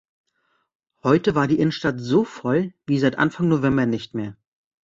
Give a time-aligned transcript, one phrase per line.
[1.03, 4.35] Heute war die Innenstadt so voll wie seit Anfang November nicht mehr.